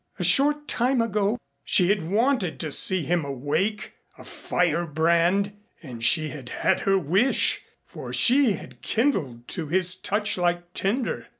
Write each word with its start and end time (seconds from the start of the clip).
A 0.17 0.23
short 0.23 0.67
time 0.67 0.99
ago 0.99 1.37
she 1.63 1.89
had 1.89 2.09
wanted 2.09 2.59
to 2.61 2.71
see 2.71 3.03
him 3.03 3.23
awake 3.23 3.93
a 4.17 4.23
firebrand 4.23 5.55
and 5.83 6.03
she 6.03 6.29
had 6.29 6.49
had 6.49 6.79
her 6.79 6.97
wish, 6.97 7.61
for 7.85 8.11
she 8.11 8.53
had 8.53 8.81
kindled 8.81 9.47
to 9.49 9.67
his 9.67 9.93
touch 9.93 10.39
like 10.39 10.73
tinder. 10.73 11.27